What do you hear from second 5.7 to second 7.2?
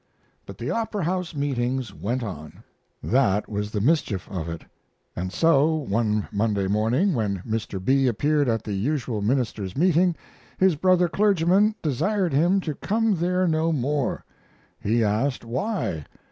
one Monday morning,